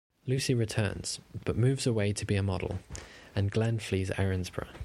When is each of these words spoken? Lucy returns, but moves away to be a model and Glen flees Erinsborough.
Lucy 0.25 0.53
returns, 0.55 1.19
but 1.45 1.55
moves 1.55 1.85
away 1.85 2.11
to 2.13 2.25
be 2.25 2.35
a 2.35 2.41
model 2.43 2.79
and 3.35 3.51
Glen 3.51 3.77
flees 3.79 4.09
Erinsborough. 4.17 4.71